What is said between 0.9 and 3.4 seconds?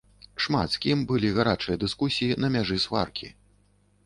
былі гарачыя дыскусіі на мяжы сваркі.